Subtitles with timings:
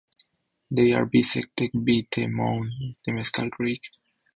[0.71, 3.83] They are bisected by the mouth of Temescal Creek.